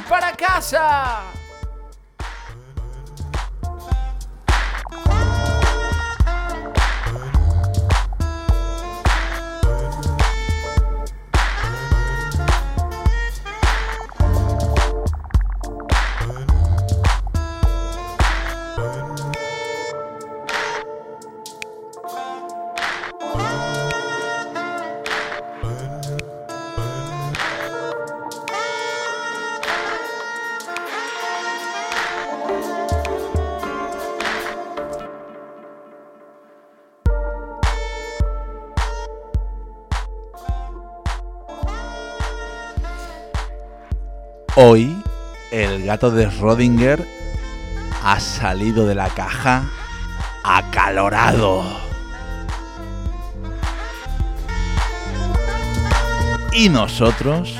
Para 0.00 0.32
casa. 0.32 1.31
Hoy 44.64 44.96
el 45.50 45.84
gato 45.86 46.12
de 46.12 46.30
Rodinger 46.30 47.04
ha 48.04 48.20
salido 48.20 48.86
de 48.86 48.94
la 48.94 49.08
caja 49.08 49.68
acalorado. 50.44 51.64
Y 56.52 56.68
nosotros 56.68 57.56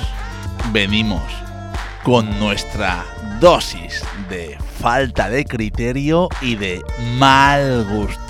venimos 0.71 1.25
con 2.05 2.39
nuestra 2.39 3.05
dosis 3.41 4.05
de 4.31 4.57
falta 4.81 5.29
de 5.29 5.45
criterio 5.45 6.29
y 6.41 6.55
de 6.55 6.85
mal 7.19 7.85
gusto. 7.91 8.22